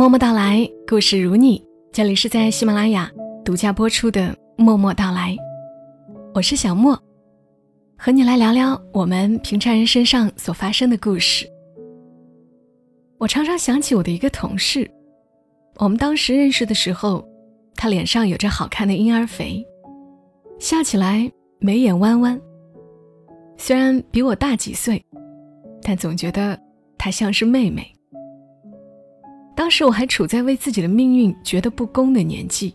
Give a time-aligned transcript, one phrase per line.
[0.00, 1.62] 默默到来，故事如你。
[1.92, 3.12] 这里是在喜马拉雅
[3.44, 5.32] 独家播出的《默默到来》，
[6.32, 6.98] 我是小莫，
[7.98, 11.46] 和你来聊聊我们平常人身上所发生的故事。
[13.18, 14.90] 我常常想起我的一个同事，
[15.76, 17.22] 我们当时认识的时候，
[17.74, 19.62] 他脸上有着好看的婴儿肥，
[20.58, 22.40] 笑起来眉眼弯弯。
[23.58, 25.04] 虽然比我大几岁，
[25.82, 26.58] 但总觉得
[26.96, 27.86] 她像是妹妹。
[29.60, 32.74] 当时我还处在为自己的命运觉得不公的年纪，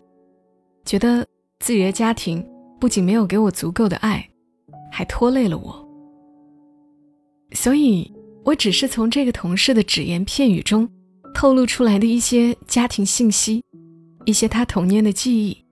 [0.84, 1.26] 觉得
[1.58, 2.46] 自己的家庭
[2.78, 4.24] 不仅没有给我足够的爱，
[4.92, 5.84] 还拖累了我。
[7.50, 8.08] 所以，
[8.44, 10.88] 我只是从这个同事的只言片语中
[11.34, 13.64] 透露出来的一些家庭信息，
[14.24, 15.64] 一些他童年的记忆，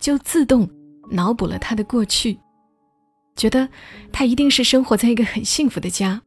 [0.00, 0.68] 就自动
[1.12, 2.36] 脑补了他的过去，
[3.36, 3.68] 觉得
[4.10, 6.20] 他一定是生活在一个很幸福的家，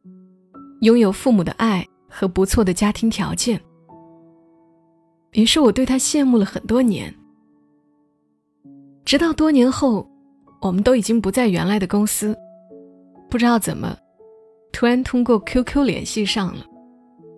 [0.80, 3.60] 拥有父母的爱和不错的家庭条件。
[5.34, 7.12] 于是我对他羡慕了很多年，
[9.04, 10.08] 直到多年后，
[10.60, 12.36] 我们都已经不在原来的公司，
[13.28, 13.96] 不知道怎么，
[14.72, 16.64] 突然通过 QQ 联系上了，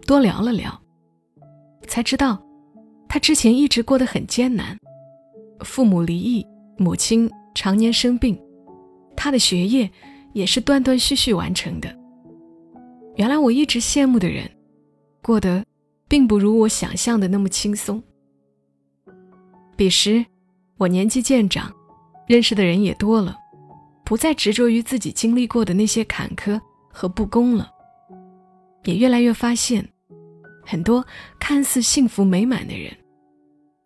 [0.07, 0.79] 多聊了聊，
[1.87, 2.39] 才知道，
[3.09, 4.79] 他之前一直过得很艰难，
[5.61, 8.39] 父母离异，母亲常年生病，
[9.17, 9.91] 他的学业
[10.35, 11.89] 也是断断续续完成的。
[13.15, 14.47] 原来我一直羡慕的人，
[15.23, 15.65] 过得。
[16.09, 18.03] 并不如我想象的那么轻松。
[19.77, 20.25] 彼时，
[20.79, 21.73] 我年纪渐长，
[22.27, 23.37] 认识的人也多了，
[24.05, 26.61] 不再执着于自己经历过的那些坎坷
[26.93, 27.71] 和不公了，
[28.85, 29.87] 也越来越发现，
[30.65, 31.05] 很多
[31.39, 32.91] 看似幸福美满的人，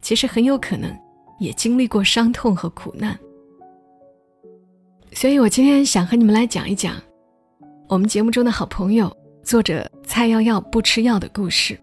[0.00, 0.96] 其实很有可能
[1.40, 3.18] 也经历过伤痛和苦难。
[5.12, 6.94] 所以我今天想和你们来讲一讲，
[7.88, 9.12] 我们节目中的好朋友
[9.42, 11.76] 作者蔡耀耀不吃药的故事。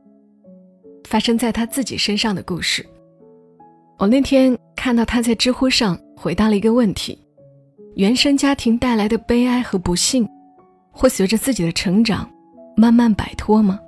[1.08, 2.86] 发生在他自己身上的故事。
[3.97, 7.18] 我那天看到他在知乎上回答了一个问题：
[7.95, 10.28] 原生家庭带来的悲哀和不幸，
[10.91, 12.29] 会随着自己的成长
[12.75, 13.79] 慢慢摆脱吗？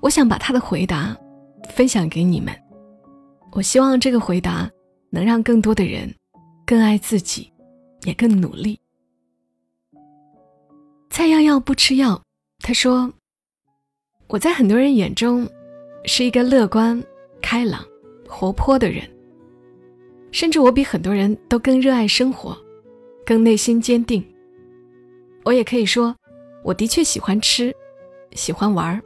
[0.00, 1.14] 我想把他的回答
[1.68, 2.54] 分享给你们。
[3.52, 4.70] 我希望这个回答
[5.10, 6.12] 能让更多的人
[6.64, 7.52] 更爱自己，
[8.06, 8.80] 也更努力。
[11.10, 12.22] 蔡耀耀不吃药，
[12.60, 13.12] 他说
[14.28, 15.46] ：“我在很多人眼中。”
[16.04, 17.02] 是一个乐观、
[17.42, 17.84] 开朗、
[18.26, 19.02] 活泼的人，
[20.30, 22.56] 甚至我比很多人都更热爱生活，
[23.24, 24.24] 更内心坚定。
[25.44, 26.14] 我也可以说，
[26.62, 27.74] 我的确喜欢吃，
[28.32, 29.00] 喜欢玩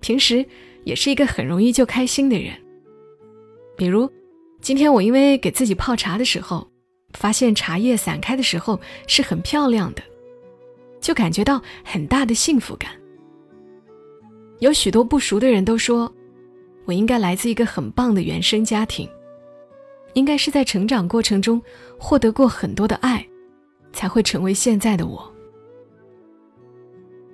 [0.00, 0.44] 平时
[0.84, 2.54] 也是一个很容易就开心的人。
[3.76, 4.10] 比如，
[4.60, 6.68] 今天我因为给自己泡茶的时候，
[7.12, 10.02] 发现茶叶散开的时候是很漂亮的，
[11.00, 12.90] 就感觉到很大的幸福感。
[14.64, 16.10] 有许多不熟的人都说，
[16.86, 19.06] 我应该来自一个很棒的原生家庭，
[20.14, 21.60] 应该是在成长过程中
[21.98, 23.22] 获得过很多的爱，
[23.92, 25.30] 才会成为现在的我。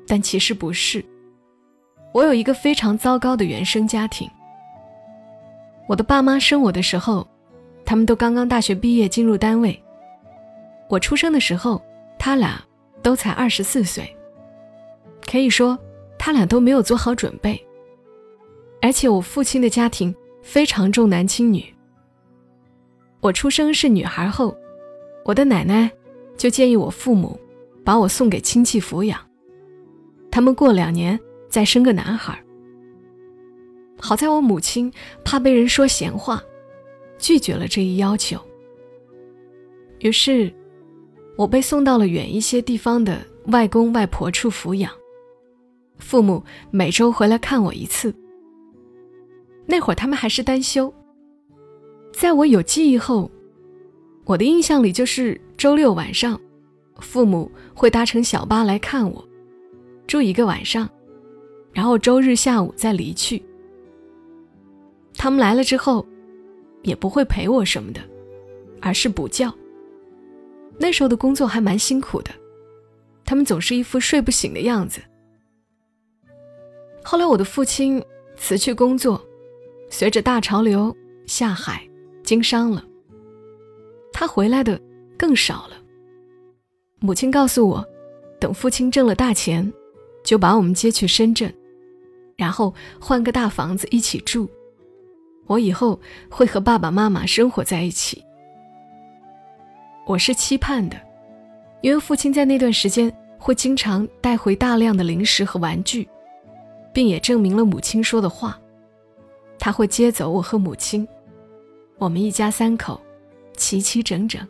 [0.08, 1.04] 但其实不是，
[2.12, 4.28] 我有一个非常糟糕的原生家庭。
[5.86, 7.24] 我的爸妈生我的时候，
[7.84, 9.80] 他们都刚刚大学毕业进入单位。
[10.88, 11.80] 我出生的时候，
[12.18, 12.60] 他俩
[13.02, 14.12] 都才二十四岁，
[15.30, 15.78] 可以说。
[16.22, 17.58] 他俩都没有做好准备，
[18.82, 21.64] 而且我父亲的家庭非常重男轻女。
[23.22, 24.54] 我出生是女孩后，
[25.24, 25.90] 我的奶奶
[26.36, 27.40] 就建议我父母
[27.82, 29.18] 把我送给亲戚抚养，
[30.30, 32.38] 他们过两年再生个男孩。
[33.98, 34.92] 好在我母亲
[35.24, 36.42] 怕被人说闲话，
[37.16, 38.38] 拒绝了这一要求。
[40.00, 40.52] 于是，
[41.38, 44.92] 我被送到了远一些地方的外公外婆处抚养。
[46.00, 48.14] 父母每周回来看我一次。
[49.66, 50.92] 那会儿他们还是单休。
[52.12, 53.30] 在我有记忆后，
[54.24, 56.40] 我的印象里就是周六晚上，
[56.98, 59.24] 父母会搭乘小巴来看我，
[60.08, 60.88] 住一个晚上，
[61.72, 63.40] 然后周日下午再离去。
[65.16, 66.04] 他们来了之后，
[66.82, 68.00] 也不会陪我什么的，
[68.80, 69.52] 而是补觉。
[70.78, 72.30] 那时候的工作还蛮辛苦的，
[73.24, 75.00] 他们总是一副睡不醒的样子。
[77.02, 78.02] 后来，我的父亲
[78.36, 79.20] 辞去工作，
[79.88, 80.94] 随着大潮流
[81.26, 81.82] 下海
[82.22, 82.84] 经商了。
[84.12, 84.80] 他回来的
[85.18, 85.76] 更少了。
[86.98, 87.84] 母亲告诉我，
[88.38, 89.72] 等父亲挣了大钱，
[90.22, 91.52] 就把我们接去深圳，
[92.36, 94.48] 然后换个大房子一起住。
[95.46, 95.98] 我以后
[96.30, 98.22] 会和爸爸妈妈生活在一起。
[100.06, 101.00] 我是期盼的，
[101.80, 106.06] 因为父亲在那段时间会经常带回大量的零食和玩具。
[106.92, 108.60] 并也证明了母亲说的话，
[109.58, 111.06] 他会接走我和母亲，
[111.98, 113.00] 我们一家三口
[113.56, 114.40] 齐齐整整。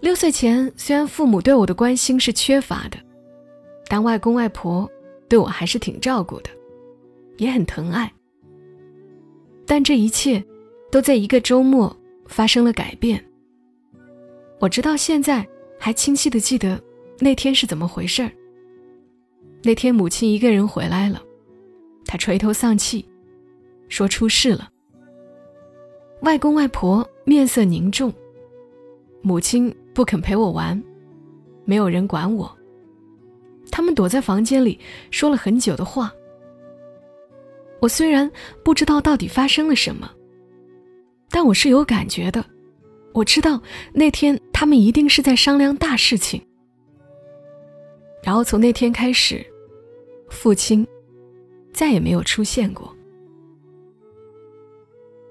[0.00, 2.98] 六岁前，虽然父母对我的关心是缺乏的，
[3.88, 4.90] 但外公外婆
[5.28, 6.50] 对我还是挺照顾的，
[7.38, 8.12] 也很疼爱。
[9.66, 10.44] 但这一切
[10.90, 11.96] 都在一个周末
[12.26, 13.24] 发生了改变。
[14.60, 15.46] 我直到现在
[15.78, 16.78] 还清晰的记得
[17.18, 18.30] 那天是怎么回事儿。
[19.66, 21.22] 那天母亲一个人回来了，
[22.04, 23.02] 她垂头丧气，
[23.88, 24.68] 说出事了。
[26.20, 28.12] 外公外婆面色凝重，
[29.22, 30.80] 母亲不肯陪我玩，
[31.64, 32.54] 没有人管我。
[33.70, 34.78] 他们躲在房间里
[35.10, 36.12] 说了很久的话。
[37.80, 38.30] 我虽然
[38.62, 40.10] 不知道到底发生了什么，
[41.30, 42.44] 但我是有感觉的。
[43.14, 43.58] 我知道
[43.94, 46.42] 那天他们一定是在商量大事情。
[48.22, 49.44] 然后从那天开始，
[50.28, 50.86] 父亲
[51.72, 52.94] 再也没有出现过。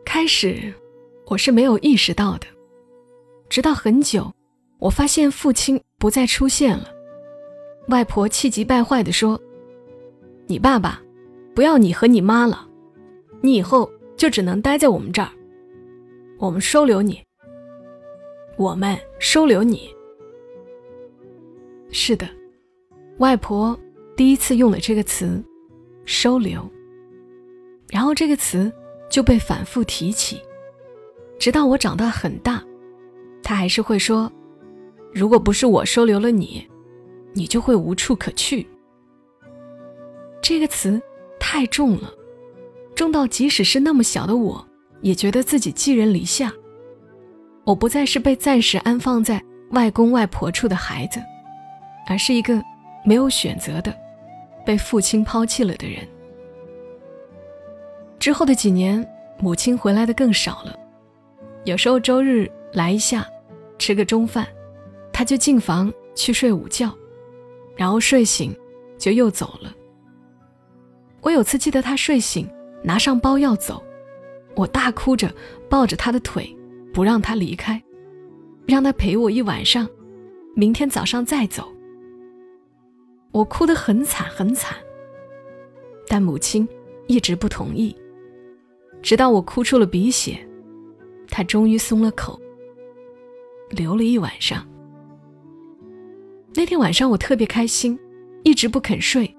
[0.05, 0.73] 开始
[1.25, 2.47] 我是没有意识到的，
[3.49, 4.31] 直到很久，
[4.79, 6.89] 我发现父亲不再出现了。
[7.87, 9.39] 外婆气急败坏地说
[10.47, 10.99] ：“你爸爸。”
[11.55, 12.67] 不要你和你妈了，
[13.39, 13.87] 你以后
[14.17, 15.29] 就只能待在我们这儿。
[16.39, 17.23] 我们收留你，
[18.57, 19.87] 我们收留你。
[21.91, 22.27] 是的，
[23.19, 23.79] 外婆
[24.15, 25.43] 第一次用了这个词
[26.05, 26.69] “收留”，
[27.89, 28.71] 然后这个词
[29.09, 30.41] 就被反复提起，
[31.39, 32.63] 直到我长大很大，
[33.41, 34.31] 他还是会说
[35.13, 36.67] ：“如果不是我收留了你，
[37.33, 38.67] 你就会无处可去。”
[40.41, 41.01] 这个词。
[41.45, 42.09] 太重了，
[42.95, 44.65] 重到即使是那么小的我，
[45.01, 46.51] 也觉得自己寄人篱下。
[47.65, 51.21] 我不再是被暂时安放在外公外婆处的孩子，
[52.07, 52.63] 而是一个
[53.03, 53.93] 没有选择的，
[54.65, 56.07] 被父亲抛弃了的人。
[58.19, 59.05] 之后的几年，
[59.39, 60.77] 母亲回来的更少了，
[61.65, 63.27] 有时候周日来一下，
[63.77, 64.47] 吃个中饭，
[65.11, 66.89] 他就进房去睡午觉，
[67.75, 68.55] 然后睡醒
[68.97, 69.73] 就又走了。
[71.19, 72.49] 我有次记得他睡醒，
[72.81, 73.83] 拿上包要走，
[74.55, 75.33] 我大哭着
[75.69, 76.55] 抱着他的腿，
[76.93, 77.81] 不让他离开，
[78.65, 79.85] 让他陪我一晚上，
[80.55, 81.72] 明天早上再走。
[83.33, 84.77] 我哭得很惨很惨，
[86.07, 86.65] 但母亲
[87.07, 87.93] 一直不同意，
[89.01, 90.37] 直到我哭出了鼻血，
[91.27, 92.39] 她终于松了口，
[93.71, 94.63] 留了一晚上。
[96.53, 97.99] 那天晚上我特别开心，
[98.43, 99.35] 一直不肯睡。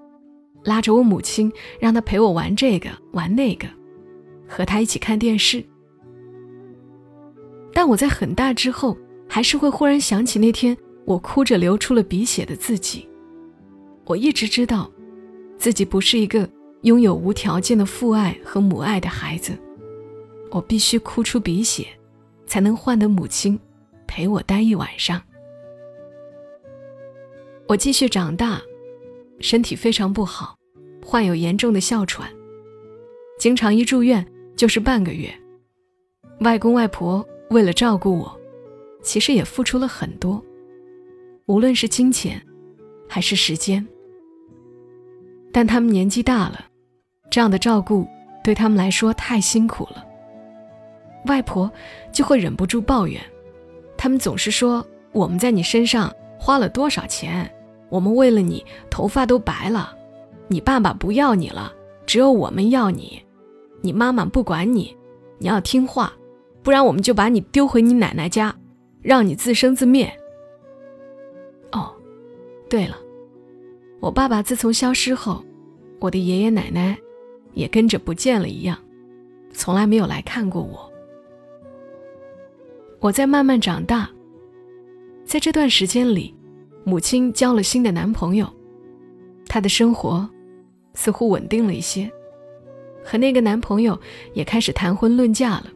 [0.65, 3.69] 拉着我母亲，让她陪我玩这个玩那个，
[4.49, 5.65] 和她一起看电视。
[7.73, 8.99] 但我在很大之后，
[9.29, 13.09] 还是会忽然想起那天我哭着流出了鼻血的自己。
[14.05, 14.91] 我一直知道，
[15.59, 16.49] 自己不是一个
[16.83, 19.53] 拥有无条件的父爱和母爱的孩子。
[20.51, 21.87] 我必须哭出鼻血，
[22.47, 23.59] 才能换得母亲
[24.07, 25.21] 陪我待一晚上。
[27.67, 28.61] 我继续长大。
[29.41, 30.57] 身体非常不好，
[31.05, 32.31] 患有严重的哮喘，
[33.37, 34.25] 经常一住院
[34.57, 35.29] 就是半个月。
[36.41, 38.41] 外公外婆为了照顾我，
[39.03, 40.41] 其实也付出了很多，
[41.47, 42.41] 无论是金钱
[43.09, 43.85] 还是时间。
[45.55, 46.65] 但他们年纪大了，
[47.31, 48.05] 这样的照顾
[48.43, 50.05] 对他们来说太辛苦了。
[51.27, 51.71] 外婆
[52.11, 53.23] 就会忍不住抱怨，
[53.97, 57.49] 他们总是说我们在你身上花了多少钱。
[57.89, 59.97] 我们为了你，头发都白了。
[60.49, 61.73] 你爸爸不要你了，
[62.05, 63.23] 只有我们要你。
[63.81, 64.97] 你妈妈不管你，
[65.39, 66.13] 你要听话，
[66.65, 68.53] 不然我们就把你丢回你奶奶家，
[69.03, 70.13] 让你自生自灭。
[71.71, 71.95] 哦，
[72.69, 72.97] 对了，
[74.05, 75.43] 我爸爸自从消失后，
[75.99, 76.95] 我的爷爷奶奶
[77.55, 78.79] 也跟着不见了一样，
[79.51, 80.93] 从来没有来看过我。
[83.01, 84.11] 我在慢慢长大，
[85.25, 86.35] 在这段时间里。
[86.87, 88.47] 母亲交了新的男朋友，
[89.47, 90.29] 她的生活
[90.93, 92.13] 似乎稳定了一些，
[93.03, 93.99] 和那个男朋友
[94.35, 95.73] 也开始谈婚论嫁了。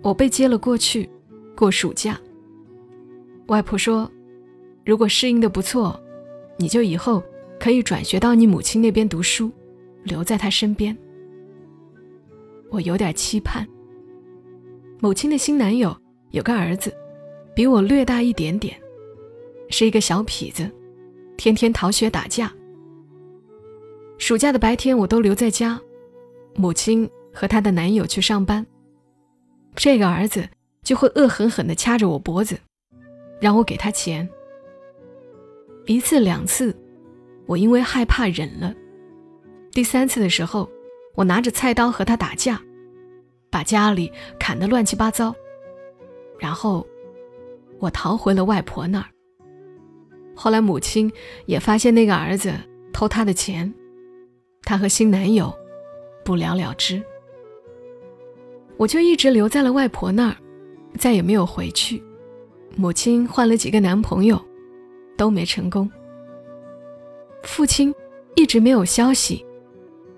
[0.00, 1.06] 我被接了过去，
[1.54, 2.18] 过暑假。
[3.48, 4.10] 外婆说
[4.86, 6.02] ：“如果适应的不错，
[6.60, 7.22] 你就以后
[7.58, 9.50] 可以转学到你母亲那边读书，
[10.04, 10.94] 留在她身边。”
[12.68, 13.66] 我有点期盼。
[15.00, 15.96] 母亲的新男友
[16.32, 16.94] 有个儿子，
[17.54, 18.78] 比我略大一点点。
[19.70, 20.70] 是一个小痞子，
[21.38, 22.52] 天天逃学打架。
[24.18, 25.80] 暑假的白天我都留在家，
[26.56, 28.66] 母亲和她的男友去上班。
[29.74, 30.46] 这个儿子
[30.82, 32.58] 就会恶狠狠地掐着我脖子，
[33.40, 34.28] 让我给他钱。
[35.86, 36.76] 一次两次，
[37.46, 38.74] 我因为害怕忍了，
[39.72, 40.70] 第三次的时候，
[41.14, 42.60] 我拿着菜刀和他打架，
[43.50, 45.34] 把家里砍得乱七八糟。
[46.38, 46.86] 然后，
[47.78, 49.06] 我逃回了外婆那儿。
[50.34, 51.10] 后来母亲
[51.46, 52.52] 也发现那个儿子
[52.92, 53.74] 偷她的钱，
[54.62, 55.52] 她和新男友
[56.24, 57.02] 不了了之。
[58.76, 60.36] 我就一直留在了外婆那儿，
[60.96, 62.02] 再也没有回去。
[62.76, 64.40] 母亲换了几个男朋友，
[65.20, 65.86] 都没成功。
[67.42, 67.94] 父亲
[68.36, 69.44] 一直没有消息，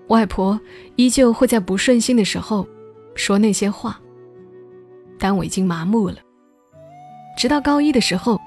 [0.07, 0.57] 外婆
[0.95, 2.65] 依旧会在不顺心的时候
[3.13, 3.99] 说那些话。
[5.19, 6.15] 但我已经麻木了。
[7.35, 8.39] 直到高一的时候，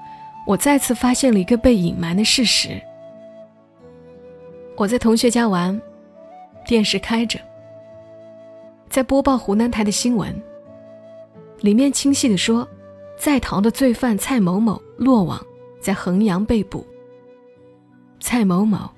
[0.47, 2.69] 我再次发现了一个被隐瞒的事实：
[4.75, 5.79] 我在同学家玩，
[6.65, 7.39] 电视开着。
[8.89, 10.33] 在播报湖南台的新闻，
[11.61, 12.67] 里面清晰的说，
[13.15, 15.39] 在逃的罪犯蔡某某落网，
[15.87, 16.85] 在衡阳被捕。
[18.19, 18.91] 蔡某某，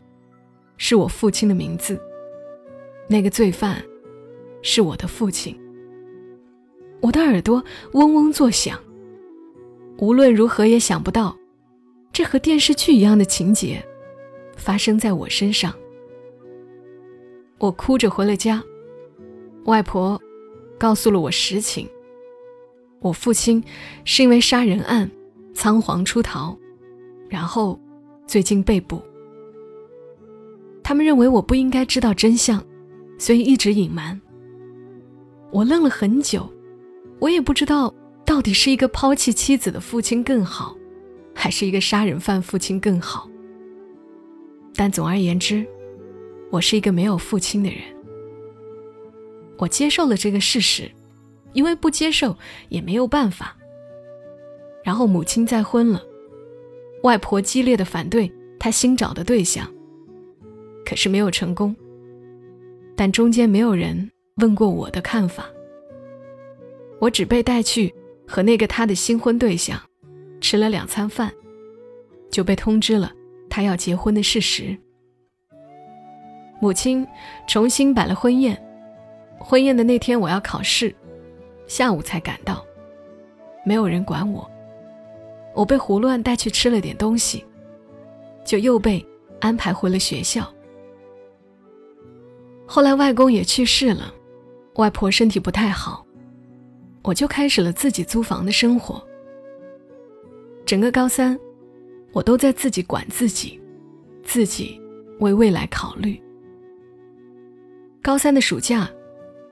[0.75, 2.01] 是我父亲的名字。
[3.08, 3.79] 那个罪犯，
[4.63, 5.55] 是我的父亲。
[7.00, 8.79] 我的耳朵嗡嗡作响。
[10.00, 11.38] 无论如何也想不到，
[12.12, 13.86] 这和电视剧一样的情节，
[14.58, 15.72] 发生在我身上。
[17.60, 18.63] 我哭着回了家。
[19.65, 20.19] 外婆
[20.79, 21.88] 告诉了我实情。
[23.00, 23.63] 我父亲
[24.05, 25.12] 是因为杀人案
[25.53, 26.58] 仓皇出逃，
[27.29, 27.79] 然后
[28.27, 29.01] 最近被捕。
[30.83, 32.62] 他们认为我不应该知道真相，
[33.17, 34.19] 所以一直隐瞒。
[35.51, 36.51] 我愣了很久，
[37.19, 37.93] 我也不知道
[38.25, 40.75] 到底是一个抛弃妻子的父亲更好，
[41.36, 43.29] 还是一个杀人犯父亲更好。
[44.75, 45.65] 但总而言之，
[46.51, 47.79] 我是一个没有父亲的人。
[49.57, 50.89] 我接受了这个事实，
[51.53, 52.36] 因为不接受
[52.69, 53.55] 也没有办法。
[54.83, 56.01] 然后母亲再婚了，
[57.03, 59.65] 外婆激烈的反对她新找的对象，
[60.86, 61.75] 可是没有成功。
[62.96, 65.46] 但中间没有人问过我的看法，
[67.00, 67.94] 我只被带去
[68.27, 69.79] 和那个他的新婚对象
[70.41, 71.32] 吃了两餐饭，
[72.29, 73.12] 就被通知了
[73.50, 74.77] 他要结婚的事实。
[76.60, 77.08] 母亲
[77.48, 78.62] 重新摆了婚宴。
[79.39, 80.94] 婚宴的那天，我要考试，
[81.65, 82.65] 下午才赶到，
[83.63, 84.51] 没有人管我。
[85.60, 87.44] 我被胡乱带去吃了点东西，
[88.46, 89.06] 就又被
[89.42, 90.50] 安排回了学校。
[92.66, 94.13] 后来外公也去世了，
[94.75, 96.06] 外婆身体不太好，
[97.04, 99.06] 我就开始了自己租房的生活。
[100.66, 101.38] 整个高三，
[102.13, 103.60] 我都在自己管自己，
[104.24, 104.80] 自己
[105.20, 106.18] 为未来考虑。
[108.01, 108.89] 高三的暑假。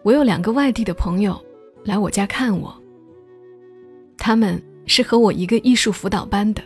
[0.03, 1.37] 我有两个外地的朋友
[1.83, 2.73] 来我家看我。
[4.17, 6.61] 他们是和我一个艺术辅导班的。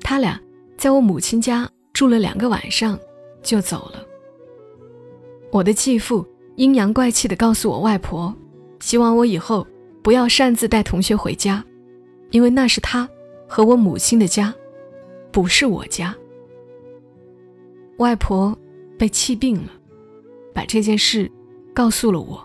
[0.00, 0.40] 他俩
[0.76, 2.98] 在我母亲家住了两个晚上，
[3.42, 4.04] 就走了。
[5.52, 6.26] 我的继父
[6.56, 8.34] 阴阳怪气地告诉我外婆，
[8.80, 9.66] 希望我以后
[10.02, 11.64] 不要擅自带同学回家，
[12.30, 13.08] 因为那是他
[13.46, 14.52] 和我母亲的家，
[15.30, 16.14] 不是我家。
[17.98, 18.56] 外婆
[18.98, 19.72] 被气病了，
[20.52, 21.30] 把这件事。
[21.74, 22.44] 告诉了我，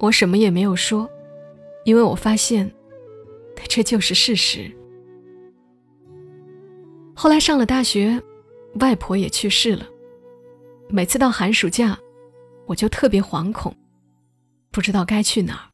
[0.00, 1.08] 我什么也没有说，
[1.86, 2.70] 因为我发现，
[3.66, 4.70] 这就是事实。
[7.14, 8.22] 后来上了大学，
[8.80, 9.86] 外婆也去世了。
[10.88, 11.98] 每次到寒暑假，
[12.66, 13.74] 我就特别惶恐，
[14.70, 15.70] 不知道该去哪儿。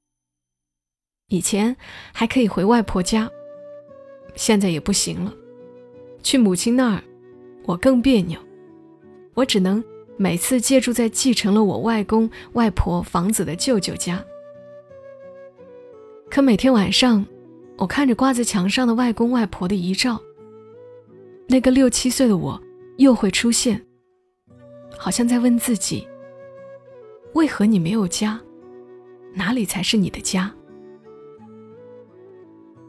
[1.29, 1.76] 以前
[2.12, 3.31] 还可以回外婆家，
[4.35, 5.35] 现在也不行了。
[6.23, 7.03] 去母亲那儿，
[7.64, 8.38] 我更别扭，
[9.35, 9.85] 我只能。
[10.17, 14.25] 每次借住在继承了我外公外婆房子的舅舅家，
[16.31, 17.26] 可每天晚上，
[17.76, 20.21] 我看着挂在墙上的外公外婆的遗照，
[21.49, 22.61] 那个六七岁的我
[22.99, 23.85] 又会出现，
[24.97, 26.07] 好像在问自己：
[27.35, 28.40] 为何你没有家？
[29.35, 30.54] 哪里才是你的家？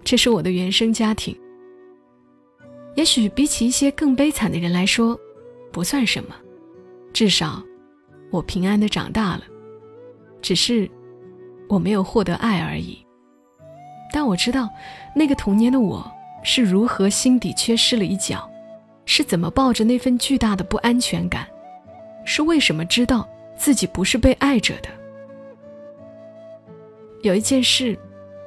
[0.03, 1.35] 这是我的原生家庭，
[2.95, 5.19] 也许比起一些更悲惨的人来说，
[5.71, 6.35] 不算什么。
[7.11, 7.63] 至少，
[8.29, 9.43] 我平安的长大了，
[10.41, 10.89] 只是
[11.67, 13.04] 我没有获得爱而已。
[14.11, 14.69] 但我知道，
[15.13, 16.09] 那个童年的我
[16.43, 18.49] 是如何心底缺失了一角，
[19.05, 21.47] 是怎么抱着那份巨大的不安全感，
[22.23, 24.89] 是为什么知道自己不是被爱着的。
[27.21, 27.97] 有一件事，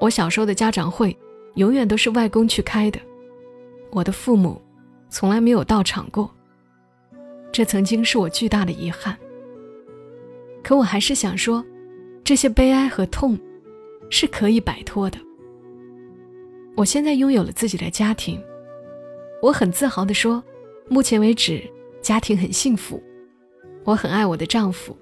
[0.00, 1.16] 我小时候的家长会
[1.56, 2.98] 永远都是外公去开的，
[3.90, 4.62] 我的父母
[5.10, 6.30] 从来没有到场过。
[7.50, 9.16] 这曾经是我巨大的遗憾，
[10.62, 11.64] 可我还是想说，
[12.22, 13.38] 这些悲哀和痛
[14.10, 15.18] 是可以摆脱的。
[16.78, 18.40] 我现在拥有了自己的家庭，
[19.42, 20.40] 我很自豪地说，
[20.88, 21.60] 目前为止
[22.00, 23.02] 家庭很幸福。
[23.82, 24.96] 我很爱我的丈夫，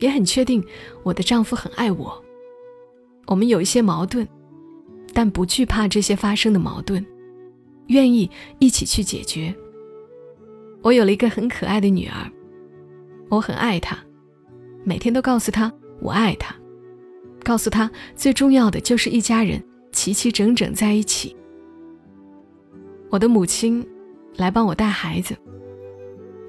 [0.00, 0.60] 也很确定
[1.04, 2.20] 我的丈夫很爱我。
[3.28, 4.26] 我们有一些矛盾，
[5.12, 7.06] 但不惧怕这些发生的矛盾，
[7.86, 8.28] 愿意
[8.58, 9.54] 一起去解决。
[10.82, 12.28] 我有了一个很可爱的女儿，
[13.28, 13.96] 我很爱她，
[14.82, 16.56] 每天都告诉她我爱她，
[17.44, 19.62] 告诉她最重要的就是一家人
[19.94, 21.34] 齐齐整整在一起。
[23.10, 23.86] 我的母亲
[24.36, 25.34] 来帮我带孩子，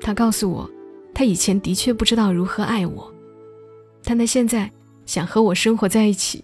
[0.02, 0.70] 她告诉我，
[1.14, 3.14] 她以前的确不知道如何爱我，
[4.04, 4.70] 但她现在
[5.06, 6.44] 想和我生活在一起。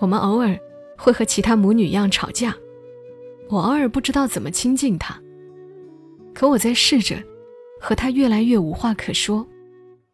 [0.00, 0.58] 我们偶尔
[0.98, 2.54] 会和其他母女一样吵架，
[3.48, 5.18] 我偶尔不知道怎么亲近她，
[6.34, 7.16] 可我在试着
[7.80, 9.46] 和她越来越无话可说，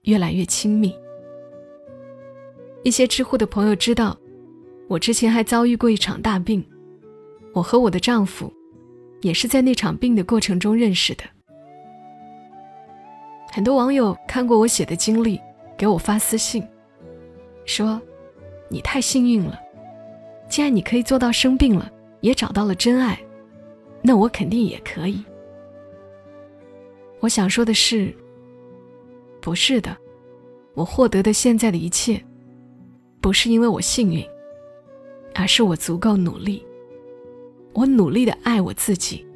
[0.02, 0.94] 越来越亲密。
[2.84, 4.16] 一些知乎的朋友知道，
[4.92, 6.62] 我之前还遭遇过一场大病，
[7.54, 8.52] 我和我的丈夫
[9.22, 11.24] 也是在那场病的过程中认识的。
[13.50, 15.40] 很多网友看过我写的经历，
[15.78, 16.62] 给我发私信，
[17.64, 17.98] 说
[18.68, 19.58] ：“你太幸运了。”
[20.46, 23.18] 既然你可以做到生病了也找到了真爱，
[24.02, 25.24] 那我肯定也可以。
[27.20, 28.14] 我想说的是，
[29.40, 29.96] 不是的，
[30.74, 32.22] 我获得的现在的一切，
[33.22, 34.22] 不是因为我幸运，
[35.42, 36.64] 而是我足够努力。
[37.72, 39.26] 我努力的爱我自己。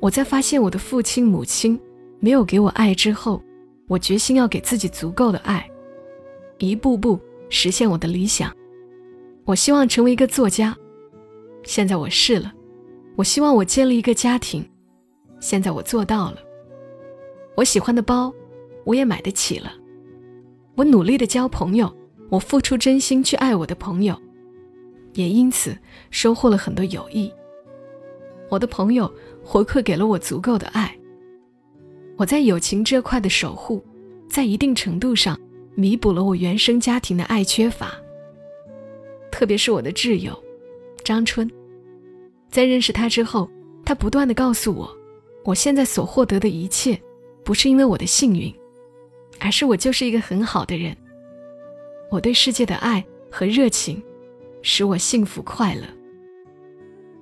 [0.00, 1.78] 我在发现我的父亲母亲
[2.18, 3.40] 没有给我爱之后，
[3.86, 5.64] 我决心要给自己足够的爱，
[6.58, 8.52] 一步步实现我的理想。
[9.44, 10.76] 我希望成为一个作家，
[11.62, 12.50] 现在我试了；
[13.14, 14.68] 我希望我建立一个家庭，
[15.38, 16.38] 现在我做到了。
[17.54, 18.34] 我喜欢的包，
[18.84, 19.72] 我也买得起了。
[20.74, 21.96] 我努力的交朋友，
[22.28, 24.20] 我付出真心去爱我的朋友，
[25.14, 25.76] 也因此
[26.10, 27.32] 收获了很多友谊。
[28.48, 30.94] 我的朋友回馈给了我足够的爱。
[32.16, 33.82] 我在友情这块的守护，
[34.28, 35.38] 在一定程度上
[35.74, 37.92] 弥补了我原生家庭的爱缺乏。
[39.30, 40.38] 特别是我的挚友
[41.02, 41.50] 张春，
[42.50, 43.50] 在认识他之后，
[43.84, 44.94] 他不断的告诉我，
[45.44, 47.00] 我现在所获得的一切，
[47.42, 48.54] 不是因为我的幸运，
[49.40, 50.94] 而是我就是一个很好的人。
[52.10, 54.00] 我对世界的爱和热情，
[54.62, 55.82] 使我幸福快乐。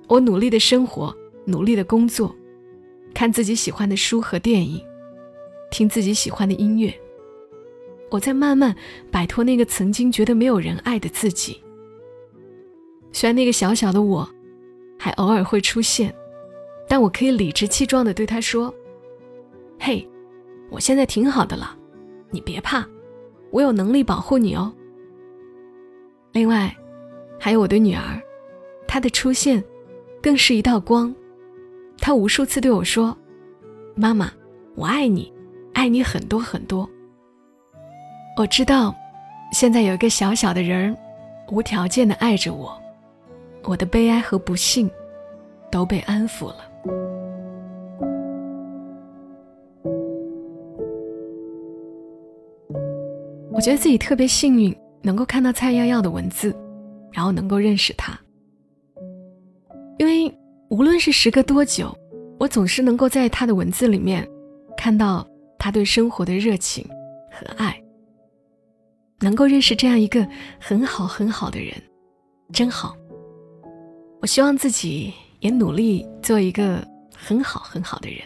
[0.07, 2.35] 我努力的生活，努力的工作，
[3.13, 4.81] 看自己喜欢的书和电影，
[5.69, 6.93] 听自己喜欢的音乐。
[8.09, 8.75] 我在慢慢
[9.09, 11.61] 摆脱那个曾经觉得没有人爱的自己。
[13.13, 14.29] 虽然那个小小的我，
[14.99, 16.13] 还偶尔会出现，
[16.87, 18.73] 但我可以理直气壮地对他说
[19.79, 20.05] ：“嘿，
[20.69, 21.77] 我现在挺好的了，
[22.29, 22.85] 你别怕，
[23.49, 24.73] 我有能力保护你哦。”
[26.33, 26.75] 另外，
[27.43, 28.21] 还有我的女儿，
[28.87, 29.63] 她的出现，
[30.21, 31.11] 更是一道光。
[31.97, 33.17] 她无数次对我说
[33.97, 34.31] ：“妈妈，
[34.75, 35.33] 我爱你，
[35.73, 36.87] 爱你很多很多。”
[38.37, 38.95] 我知道，
[39.51, 40.97] 现在有一个小小的人儿，
[41.51, 42.79] 无条件的爱着我。
[43.63, 44.87] 我的悲哀和不幸
[45.71, 46.57] 都被安抚了。
[53.51, 56.55] 我觉得自己特别幸运，能够看到蔡耀耀的文字，
[57.11, 58.17] 然后能够认识他。
[59.97, 60.33] 因为
[60.69, 61.95] 无论是时隔多久，
[62.39, 64.27] 我总是能够在他的文字里面
[64.75, 65.27] 看到
[65.59, 66.83] 他对生活的热情
[67.31, 67.77] 和爱。
[69.19, 70.27] 能够认识这样一个
[70.59, 71.73] 很好很好的人，
[72.51, 72.95] 真好。
[74.19, 76.83] 我希望自己也努力做一个
[77.15, 78.19] 很好很好的人。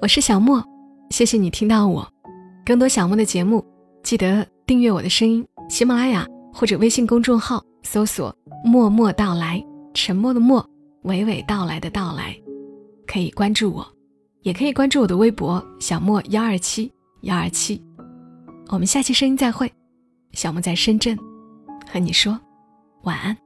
[0.00, 0.64] 我是小莫，
[1.10, 2.08] 谢谢你听到我。
[2.64, 3.64] 更多小莫的节目，
[4.04, 9.62] 记得订阅我的声音，喜马拉雅或者微信公众号搜索“默默到来”，
[9.94, 10.64] 沉默的默，
[11.04, 12.36] 娓娓道来的到来，
[13.06, 13.86] 可以关注我，
[14.42, 17.82] 也可以关注我的微博小莫幺二七幺二七。
[18.68, 19.72] 我们下期声音再会，
[20.32, 21.18] 小莫在深圳
[21.90, 22.38] 和你说
[23.02, 23.36] 晚安。